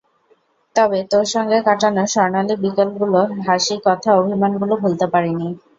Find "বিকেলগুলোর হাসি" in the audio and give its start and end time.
2.63-3.75